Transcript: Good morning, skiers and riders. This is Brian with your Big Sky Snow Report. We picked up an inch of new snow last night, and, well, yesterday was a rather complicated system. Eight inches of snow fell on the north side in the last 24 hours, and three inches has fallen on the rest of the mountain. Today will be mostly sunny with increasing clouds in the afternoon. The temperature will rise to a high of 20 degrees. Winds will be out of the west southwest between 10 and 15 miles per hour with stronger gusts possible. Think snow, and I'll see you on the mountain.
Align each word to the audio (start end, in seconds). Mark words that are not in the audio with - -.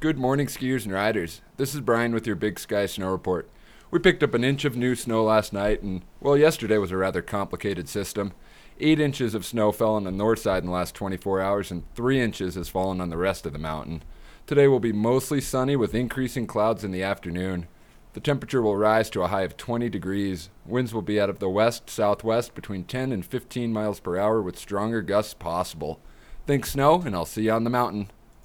Good 0.00 0.16
morning, 0.16 0.46
skiers 0.46 0.84
and 0.84 0.94
riders. 0.94 1.40
This 1.56 1.74
is 1.74 1.80
Brian 1.80 2.14
with 2.14 2.24
your 2.24 2.36
Big 2.36 2.60
Sky 2.60 2.86
Snow 2.86 3.10
Report. 3.10 3.50
We 3.90 3.98
picked 3.98 4.22
up 4.22 4.32
an 4.32 4.44
inch 4.44 4.64
of 4.64 4.76
new 4.76 4.94
snow 4.94 5.24
last 5.24 5.52
night, 5.52 5.82
and, 5.82 6.02
well, 6.20 6.36
yesterday 6.36 6.78
was 6.78 6.92
a 6.92 6.96
rather 6.96 7.20
complicated 7.20 7.88
system. 7.88 8.32
Eight 8.78 9.00
inches 9.00 9.34
of 9.34 9.44
snow 9.44 9.72
fell 9.72 9.96
on 9.96 10.04
the 10.04 10.12
north 10.12 10.38
side 10.38 10.62
in 10.62 10.66
the 10.66 10.72
last 10.72 10.94
24 10.94 11.40
hours, 11.40 11.72
and 11.72 11.82
three 11.96 12.20
inches 12.20 12.54
has 12.54 12.68
fallen 12.68 13.00
on 13.00 13.10
the 13.10 13.16
rest 13.16 13.44
of 13.44 13.52
the 13.52 13.58
mountain. 13.58 14.04
Today 14.46 14.68
will 14.68 14.78
be 14.78 14.92
mostly 14.92 15.40
sunny 15.40 15.74
with 15.74 15.96
increasing 15.96 16.46
clouds 16.46 16.84
in 16.84 16.92
the 16.92 17.02
afternoon. 17.02 17.66
The 18.12 18.20
temperature 18.20 18.62
will 18.62 18.76
rise 18.76 19.10
to 19.10 19.22
a 19.22 19.28
high 19.28 19.42
of 19.42 19.56
20 19.56 19.88
degrees. 19.88 20.48
Winds 20.64 20.94
will 20.94 21.02
be 21.02 21.20
out 21.20 21.28
of 21.28 21.40
the 21.40 21.48
west 21.48 21.90
southwest 21.90 22.54
between 22.54 22.84
10 22.84 23.10
and 23.10 23.26
15 23.26 23.72
miles 23.72 23.98
per 23.98 24.16
hour 24.16 24.40
with 24.42 24.60
stronger 24.60 25.02
gusts 25.02 25.34
possible. 25.34 25.98
Think 26.46 26.66
snow, 26.66 27.02
and 27.02 27.16
I'll 27.16 27.24
see 27.24 27.46
you 27.46 27.50
on 27.50 27.64
the 27.64 27.70
mountain. 27.70 28.10